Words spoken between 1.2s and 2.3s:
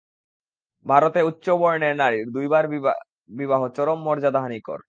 উচ্চবর্ণের নারীর